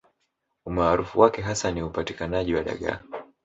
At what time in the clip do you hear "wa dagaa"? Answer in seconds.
2.55-2.99